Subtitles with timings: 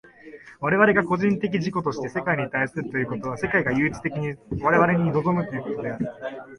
[0.61, 6.07] 我々が個人的自己として世界に対するということは、世界が唯一的に我々に臨むことである。